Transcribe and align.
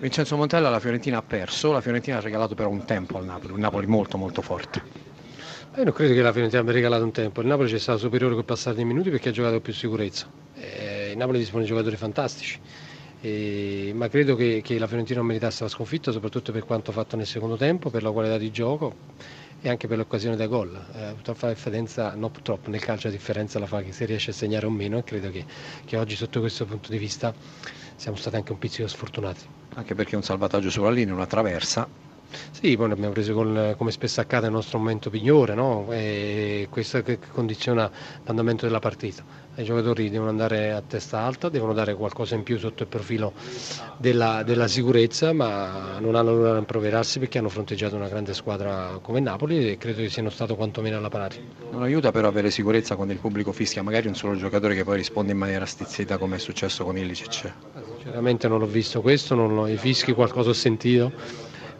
Vincenzo 0.00 0.36
Montella 0.36 0.70
la 0.70 0.78
Fiorentina 0.78 1.18
ha 1.18 1.22
perso, 1.22 1.72
la 1.72 1.80
Fiorentina 1.80 2.18
ha 2.18 2.20
regalato 2.20 2.54
però 2.54 2.68
un 2.68 2.84
tempo 2.84 3.18
al 3.18 3.24
Napoli, 3.24 3.52
un 3.52 3.58
Napoli 3.58 3.86
molto 3.86 4.16
molto 4.16 4.42
forte. 4.42 4.80
Io 5.76 5.82
non 5.82 5.92
credo 5.92 6.14
che 6.14 6.22
la 6.22 6.30
Fiorentina 6.30 6.60
abbia 6.60 6.72
regalato 6.72 7.02
un 7.02 7.10
tempo, 7.10 7.40
il 7.40 7.48
Napoli 7.48 7.68
c'è 7.68 7.80
stato 7.80 7.98
superiore 7.98 8.34
con 8.34 8.44
passare 8.44 8.76
dei 8.76 8.84
minuti 8.84 9.10
perché 9.10 9.30
ha 9.30 9.32
giocato 9.32 9.60
più 9.60 9.72
sicurezza. 9.72 10.30
Eh, 10.54 11.10
il 11.10 11.16
Napoli 11.16 11.38
dispone 11.38 11.64
di 11.64 11.68
giocatori 11.68 11.96
fantastici, 11.96 12.60
eh, 13.22 13.90
ma 13.92 14.06
credo 14.08 14.36
che, 14.36 14.60
che, 14.62 14.78
la 14.78 14.86
Fiorentina 14.86 15.18
non 15.18 15.26
meritasse 15.26 15.64
la 15.64 15.68
sconfitta 15.68 16.12
soprattutto 16.12 16.52
per 16.52 16.64
quanto 16.64 16.92
fatto 16.92 17.16
nel 17.16 17.26
secondo 17.26 17.56
tempo, 17.56 17.90
per 17.90 18.04
la 18.04 18.12
qualità 18.12 18.38
di 18.38 18.52
gioco 18.52 18.94
e 19.60 19.68
anche 19.68 19.86
per 19.88 19.96
l'occasione 19.98 20.36
da 20.36 20.46
gol. 20.46 20.74
Eh, 20.94 21.12
purtroppo 21.14 21.46
la 21.46 21.52
differenza, 21.52 22.14
no 22.14 22.30
purtroppo 22.30 22.70
nel 22.70 22.80
calcio 22.80 23.08
la 23.08 23.14
differenza 23.14 23.58
la 23.58 23.66
fa 23.66 23.82
che 23.82 23.92
si 23.92 24.04
riesce 24.04 24.30
a 24.30 24.34
segnare 24.34 24.66
o 24.66 24.70
meno 24.70 24.98
e 24.98 25.04
credo 25.04 25.30
che, 25.30 25.44
che 25.84 25.96
oggi 25.96 26.16
sotto 26.16 26.40
questo 26.40 26.64
punto 26.64 26.90
di 26.90 26.98
vista 26.98 27.34
siamo 27.96 28.16
stati 28.16 28.36
anche 28.36 28.52
un 28.52 28.58
pizzico 28.58 28.86
sfortunati. 28.86 29.44
Anche 29.74 29.94
perché 29.94 30.16
un 30.16 30.22
salvataggio 30.22 30.70
sulla 30.70 30.90
linea, 30.90 31.14
una 31.14 31.26
traversa, 31.26 31.88
sì, 32.50 32.76
poi 32.76 32.90
abbiamo 32.90 33.12
preso 33.12 33.34
con, 33.34 33.74
come 33.76 33.90
spesso 33.90 34.20
accade 34.20 34.46
il 34.46 34.52
nostro 34.52 34.78
momento 34.78 35.10
migliore, 35.10 35.54
no? 35.54 35.86
e 35.90 36.66
questo 36.70 37.02
che 37.02 37.18
condiziona 37.32 37.90
l'andamento 38.24 38.66
della 38.66 38.80
partita. 38.80 39.46
I 39.58 39.64
giocatori 39.64 40.08
devono 40.08 40.30
andare 40.30 40.70
a 40.70 40.80
testa 40.86 41.18
alta, 41.18 41.48
devono 41.48 41.72
dare 41.72 41.94
qualcosa 41.96 42.36
in 42.36 42.44
più 42.44 42.58
sotto 42.58 42.84
il 42.84 42.88
profilo 42.88 43.32
della, 43.96 44.44
della 44.44 44.68
sicurezza, 44.68 45.32
ma 45.32 45.98
non 45.98 46.14
hanno 46.14 46.32
nulla 46.32 46.52
da 46.52 46.58
improverarsi 46.58 47.18
perché 47.18 47.38
hanno 47.38 47.48
fronteggiato 47.48 47.96
una 47.96 48.06
grande 48.06 48.34
squadra 48.34 49.00
come 49.02 49.18
Napoli 49.18 49.70
e 49.70 49.76
credo 49.76 50.02
che 50.02 50.10
siano 50.10 50.30
stato 50.30 50.54
quantomeno 50.54 50.96
alla 50.96 51.08
pari. 51.08 51.44
Non 51.72 51.82
aiuta 51.82 52.12
però 52.12 52.28
avere 52.28 52.52
sicurezza 52.52 52.94
quando 52.94 53.12
il 53.12 53.18
pubblico 53.18 53.50
fischia, 53.50 53.82
magari 53.82 54.06
un 54.06 54.14
solo 54.14 54.36
giocatore 54.36 54.76
che 54.76 54.84
poi 54.84 54.98
risponde 54.98 55.32
in 55.32 55.38
maniera 55.38 55.66
stizzita 55.66 56.18
come 56.18 56.36
è 56.36 56.38
successo 56.38 56.84
con 56.84 56.96
Ilicic. 56.96 57.52
Sinceramente 57.96 58.46
non 58.46 58.60
l'ho 58.60 58.66
visto 58.66 59.00
questo, 59.00 59.34
non 59.34 59.58
ho, 59.58 59.66
i 59.66 59.76
fischi 59.76 60.12
qualcosa 60.12 60.50
ho 60.50 60.54
sentito 60.54 61.10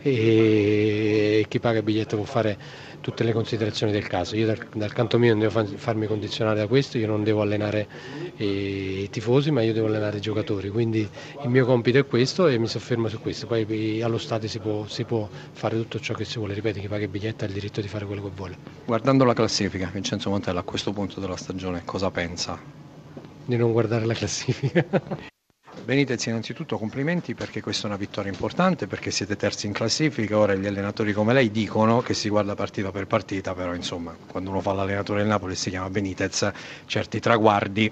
e 0.00 1.44
chi 1.48 1.58
paga 1.60 1.78
il 1.78 1.84
biglietto 1.84 2.16
può 2.16 2.24
fare 2.24 2.86
tutte 3.00 3.24
le 3.24 3.32
considerazioni 3.32 3.92
del 3.92 4.06
caso. 4.06 4.36
Io 4.36 4.46
dal, 4.46 4.58
dal 4.74 4.92
canto 4.92 5.18
mio 5.18 5.34
non 5.34 5.40
devo 5.40 5.64
farmi 5.76 6.06
condizionare 6.06 6.58
da 6.58 6.66
questo, 6.66 6.98
io 6.98 7.06
non 7.06 7.22
devo 7.22 7.42
allenare 7.42 7.88
eh, 8.36 9.02
i 9.02 9.10
tifosi 9.10 9.50
ma 9.50 9.62
io 9.62 9.72
devo 9.72 9.86
allenare 9.86 10.18
i 10.18 10.20
giocatori, 10.20 10.68
quindi 10.68 11.08
il 11.42 11.48
mio 11.48 11.64
compito 11.64 11.98
è 11.98 12.06
questo 12.06 12.46
e 12.48 12.58
mi 12.58 12.66
soffermo 12.68 13.08
su 13.08 13.20
questo, 13.20 13.46
poi 13.46 14.02
allo 14.02 14.18
stadio 14.18 14.48
si 14.48 14.58
può, 14.58 14.86
si 14.86 15.04
può 15.04 15.28
fare 15.52 15.76
tutto 15.76 16.00
ciò 16.00 16.14
che 16.14 16.24
si 16.24 16.38
vuole, 16.38 16.54
ripeto 16.54 16.80
chi 16.80 16.88
paga 16.88 17.04
il 17.04 17.10
biglietto 17.10 17.44
ha 17.44 17.46
il 17.46 17.54
diritto 17.54 17.80
di 17.80 17.88
fare 17.88 18.04
quello 18.04 18.22
che 18.22 18.30
vuole. 18.34 18.56
Guardando 18.84 19.24
la 19.24 19.34
classifica, 19.34 19.90
Vincenzo 19.92 20.30
Montella 20.30 20.60
a 20.60 20.64
questo 20.64 20.92
punto 20.92 21.20
della 21.20 21.36
stagione 21.36 21.82
cosa 21.84 22.10
pensa? 22.10 22.58
Di 23.44 23.56
non 23.56 23.72
guardare 23.72 24.04
la 24.04 24.14
classifica. 24.14 24.84
Benitez 25.88 26.26
innanzitutto 26.26 26.76
complimenti 26.76 27.32
perché 27.32 27.62
questa 27.62 27.84
è 27.84 27.86
una 27.86 27.96
vittoria 27.96 28.30
importante, 28.30 28.86
perché 28.86 29.10
siete 29.10 29.36
terzi 29.36 29.64
in 29.64 29.72
classifica, 29.72 30.36
ora 30.36 30.54
gli 30.54 30.66
allenatori 30.66 31.14
come 31.14 31.32
lei 31.32 31.50
dicono 31.50 32.02
che 32.02 32.12
si 32.12 32.28
guarda 32.28 32.54
partita 32.54 32.90
per 32.90 33.06
partita, 33.06 33.54
però 33.54 33.74
insomma 33.74 34.14
quando 34.26 34.50
uno 34.50 34.60
fa 34.60 34.74
l'allenatore 34.74 35.20
del 35.20 35.28
Napoli 35.28 35.54
si 35.54 35.70
chiama 35.70 35.88
Benitez, 35.88 36.50
certi 36.84 37.20
traguardi. 37.20 37.90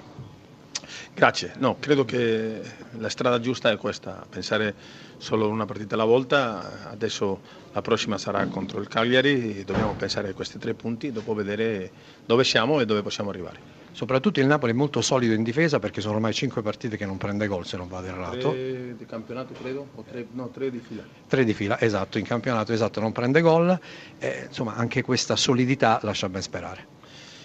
Grazie, 1.15 1.55
no, 1.57 1.79
credo 1.81 2.05
che 2.05 2.61
la 2.99 3.09
strada 3.09 3.41
giusta 3.41 3.71
è 3.71 3.79
questa, 3.79 4.27
pensare 4.29 4.75
solo 5.17 5.49
una 5.49 5.65
partita 5.65 5.95
alla 5.95 6.05
volta, 6.05 6.91
adesso 6.91 7.41
la 7.73 7.81
prossima 7.81 8.19
sarà 8.19 8.45
contro 8.45 8.79
il 8.79 8.89
Cagliari, 8.89 9.65
dobbiamo 9.65 9.95
pensare 9.95 10.29
a 10.29 10.35
questi 10.35 10.59
tre 10.59 10.75
punti, 10.75 11.13
dopo 11.13 11.33
vedere 11.33 11.91
dove 12.27 12.45
siamo 12.45 12.79
e 12.79 12.85
dove 12.85 13.01
possiamo 13.01 13.31
arrivare. 13.31 13.86
Soprattutto 13.97 14.41
il 14.41 14.47
Napoli 14.47 14.73
è 14.73 14.75
molto 14.75 15.01
solido 15.01 15.33
in 15.33 15.43
difesa 15.43 15.79
perché 15.79 16.03
sono 16.03 16.17
ormai 16.17 16.35
cinque 16.35 16.61
partite 16.61 16.99
che 16.99 17.07
non 17.07 17.17
prende 17.17 17.47
gol 17.47 17.65
se 17.65 17.79
non 17.79 17.89
vado 17.89 18.09
errato. 18.09 18.51
Tre 18.51 18.95
di 18.95 19.07
campionato 19.07 19.55
credo, 19.55 19.89
o 19.95 20.03
tre, 20.03 20.27
no, 20.33 20.51
tre 20.51 20.71
di 20.71 20.81
fila. 20.81 21.03
Tre 21.27 21.45
di 21.45 21.55
fila, 21.55 21.81
esatto, 21.81 22.19
in 22.19 22.27
campionato 22.27 22.75
esatto 22.75 23.01
non 23.01 23.13
prende 23.13 23.41
gol, 23.41 23.81
eh, 24.19 24.45
insomma 24.49 24.75
anche 24.75 25.01
questa 25.01 25.35
solidità 25.35 25.99
lascia 26.03 26.29
ben 26.29 26.43
sperare. 26.43 26.87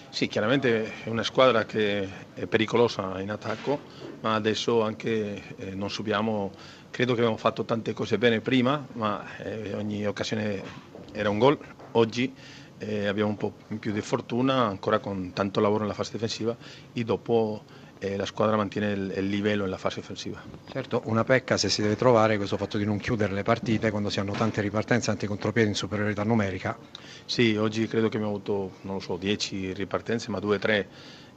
Sì, 0.09 0.27
chiaramente 0.27 1.03
è 1.05 1.07
una 1.07 1.23
squadra 1.23 1.63
che 1.63 2.05
è 2.33 2.45
pericolosa 2.47 3.21
in 3.21 3.31
attacco, 3.31 3.79
ma 4.19 4.33
adesso 4.33 4.81
anche 4.81 5.55
eh, 5.55 5.73
non 5.73 5.89
subiamo, 5.89 6.51
credo 6.91 7.13
che 7.13 7.19
abbiamo 7.19 7.37
fatto 7.37 7.63
tante 7.63 7.93
cose 7.93 8.17
bene 8.17 8.41
prima, 8.41 8.85
ma 8.95 9.23
eh, 9.37 9.73
ogni 9.73 10.05
occasione 10.05 10.61
era 11.13 11.29
un 11.29 11.39
gol. 11.39 11.57
Oggi 11.93 12.35
eh, 12.81 13.05
abbiamo 13.05 13.29
un 13.29 13.37
po' 13.37 13.53
in 13.67 13.79
più 13.79 13.91
di 13.91 14.01
fortuna, 14.01 14.65
ancora 14.65 14.99
con 14.99 15.31
tanto 15.33 15.59
lavoro 15.59 15.83
nella 15.83 15.93
fase 15.93 16.11
difensiva 16.13 16.55
e 16.93 17.03
dopo 17.03 17.63
eh, 17.99 18.17
la 18.17 18.25
squadra 18.25 18.55
mantiene 18.55 18.91
il, 18.91 19.13
il, 19.17 19.27
livello 19.27 19.63
nella 19.63 19.77
fase 19.77 19.99
offensiva. 19.99 20.41
Certo, 20.67 21.03
una 21.05 21.23
pecca 21.23 21.57
se 21.57 21.69
si 21.69 21.83
deve 21.83 21.95
trovare 21.95 22.37
questo 22.37 22.57
fatto 22.57 22.79
di 22.79 22.85
non 22.85 22.97
chiudere 22.97 23.33
le 23.33 23.43
partite 23.43 23.91
quando 23.91 24.09
si 24.09 24.19
hanno 24.19 24.31
tante 24.31 24.61
ripartenze, 24.61 25.07
tanti 25.07 25.27
contropiedi 25.27 25.69
in 25.69 25.75
superiorità 25.75 26.23
numerica. 26.23 26.75
Sì, 27.25 27.55
oggi 27.55 27.87
credo 27.87 28.09
che 28.09 28.17
abbiamo 28.17 28.33
avuto, 28.33 28.71
non 28.81 28.95
lo 28.95 28.99
so, 28.99 29.15
10 29.17 29.73
ripartenze, 29.73 30.31
ma 30.31 30.39
2-3 30.39 30.85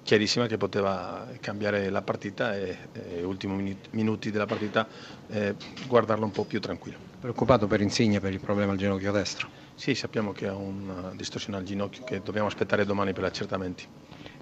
chiarissima 0.04 0.47
che 0.47 0.59
poteva 0.59 1.26
cambiare 1.41 1.88
la 1.88 2.03
partita 2.03 2.54
e, 2.54 2.76
e 2.92 3.25
ultimi 3.25 3.76
minuti 3.91 4.31
della 4.31 4.47
partita 4.47 4.87
eh, 5.28 5.54
guardarla 5.88 6.25
un 6.25 6.31
po' 6.31 6.44
più 6.44 6.60
tranquillo. 6.60 6.98
Preoccupato 7.19 7.66
per 7.66 7.81
Insigne 7.81 8.20
per 8.20 8.32
il 8.32 8.41
problema 8.41 8.72
al 8.72 8.78
ginocchio 8.78 9.10
destro? 9.10 9.48
Sì, 9.75 9.94
sappiamo 9.94 10.32
che 10.32 10.47
ha 10.47 10.54
una 10.54 11.12
distorsione 11.16 11.59
al 11.59 11.64
ginocchio 11.64 12.04
che 12.04 12.20
dobbiamo 12.22 12.47
aspettare 12.47 12.84
domani 12.84 13.12
per 13.14 13.22
gli 13.22 13.26
accertamenti. 13.26 13.87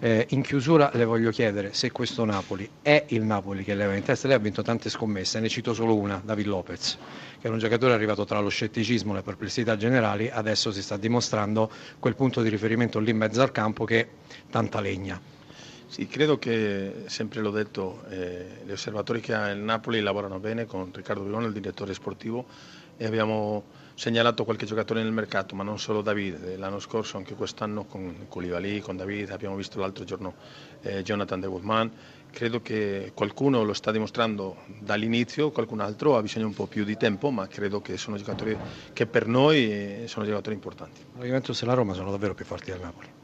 Eh, 0.01 0.27
in 0.31 0.43
chiusura 0.43 0.91
le 0.95 1.05
voglio 1.05 1.31
chiedere 1.31 1.73
se 1.75 1.93
questo 1.93 2.25
Napoli 2.25 2.69
è 2.83 3.05
il 3.11 3.23
Napoli 3.23 3.63
che 3.63 3.77
leva 3.77 3.95
in 3.95 4.03
testa. 4.03 4.27
Lei 4.27 4.37
ha 4.37 4.41
vinto 4.41 4.63
tante 4.63 4.91
scommesse, 4.91 5.39
ne 5.39 5.49
cito 5.49 5.73
solo 5.75 5.95
una, 5.95 6.21
David 6.25 6.47
Lopez, 6.47 6.99
che 7.41 7.47
è 7.47 7.51
un 7.51 7.59
giocatore 7.59 7.93
arrivato 7.95 8.25
tra 8.25 8.41
lo 8.41 8.49
scetticismo 8.49 9.13
e 9.13 9.17
le 9.17 9.23
perplessità 9.23 9.77
generali, 9.77 10.29
adesso 10.29 10.73
si 10.73 10.83
sta 10.83 10.97
dimostrando 10.97 11.71
quel 12.01 12.17
punto 12.17 12.43
di 12.43 12.49
riferimento 12.49 12.99
lì 12.99 13.11
in 13.13 13.17
mezzo 13.17 13.43
al 13.43 13.53
campo 13.53 13.85
che 13.85 14.09
tanta 14.51 14.81
legna. 14.81 15.32
Sì, 15.93 16.07
credo 16.07 16.39
che, 16.39 17.03
sempre 17.05 17.43
l'ho 17.43 17.51
detto, 17.51 18.03
eh, 18.09 18.63
gli 18.65 18.71
osservatori 18.71 19.21
che 19.21 19.35
ha 19.35 19.51
il 19.51 19.59
Napoli 19.59 20.01
lavorano 20.01 20.39
bene 20.39 20.65
con 20.65 20.91
Riccardo 20.91 21.23
Virone, 21.23 21.49
il 21.49 21.53
direttore 21.53 21.93
sportivo, 21.93 22.47
e 22.97 23.05
abbiamo 23.05 23.65
segnalato 23.93 24.45
qualche 24.45 24.65
giocatore 24.65 25.03
nel 25.03 25.13
mercato, 25.13 25.55
ma 25.55 25.63
non 25.63 25.79
solo 25.79 26.01
David, 26.01 26.57
l'anno 26.57 26.79
scorso, 26.79 27.19
anche 27.19 27.35
quest'anno 27.35 27.85
con 27.85 28.25
Koulibaly, 28.27 28.81
con 28.81 28.97
David, 28.97 29.33
abbiamo 29.33 29.55
visto 29.55 29.81
l'altro 29.81 30.05
giorno 30.05 30.33
eh, 30.81 31.03
Jonathan 31.03 31.41
De 31.41 31.47
Guzman, 31.47 31.91
credo 32.31 32.63
che 32.63 33.13
qualcuno 33.13 33.63
lo 33.63 33.75
sta 33.75 33.91
dimostrando 33.91 34.63
dall'inizio, 34.81 35.51
qualcun 35.51 35.81
altro 35.81 36.17
ha 36.17 36.23
bisogno 36.23 36.47
un 36.47 36.55
po' 36.55 36.69
più 36.69 36.85
di 36.85 36.97
tempo, 36.97 37.31
ma 37.31 37.47
credo 37.49 37.83
che 37.83 37.99
sono 37.99 38.17
giocatori 38.17 38.57
che 38.95 39.05
per 39.05 39.27
noi 39.27 39.71
eh, 39.71 40.05
sono 40.07 40.25
giocatori 40.25 40.55
importanti. 40.55 41.03
La 41.19 41.25
Juventus 41.27 41.61
e 41.61 41.67
la 41.67 41.75
Roma 41.75 41.93
sono 41.93 42.11
davvero 42.11 42.33
più 42.33 42.47
forti 42.47 42.71
del 42.71 42.81
Napoli. 42.81 43.21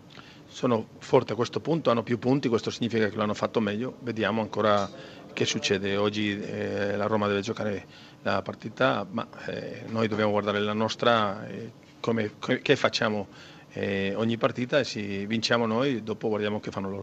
Sono 0.48 0.88
forti 0.98 1.32
a 1.32 1.34
questo 1.34 1.60
punto, 1.60 1.90
hanno 1.90 2.02
più 2.02 2.18
punti, 2.18 2.48
questo 2.48 2.70
significa 2.70 3.08
che 3.08 3.14
lo 3.14 3.22
hanno 3.22 3.34
fatto 3.34 3.60
meglio, 3.60 3.96
vediamo 4.00 4.40
ancora 4.40 4.90
che 5.32 5.44
succede. 5.44 5.96
Oggi 5.96 6.40
eh, 6.40 6.96
la 6.96 7.06
Roma 7.06 7.28
deve 7.28 7.42
giocare 7.42 7.86
la 8.22 8.42
partita, 8.42 9.06
ma 9.08 9.26
eh, 9.46 9.84
noi 9.88 10.08
dobbiamo 10.08 10.32
guardare 10.32 10.58
la 10.60 10.72
nostra, 10.72 11.46
eh, 11.46 11.70
come, 12.00 12.32
che 12.38 12.76
facciamo 12.76 13.28
eh, 13.72 14.14
ogni 14.16 14.36
partita 14.36 14.80
e 14.80 14.84
se 14.84 15.26
vinciamo 15.26 15.66
noi, 15.66 16.02
dopo 16.02 16.28
guardiamo 16.28 16.58
che 16.60 16.70
fanno 16.70 16.88
loro. 16.88 17.02